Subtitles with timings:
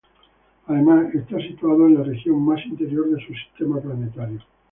[0.65, 4.41] Además, está situado en la región más interior de su sistema planetario.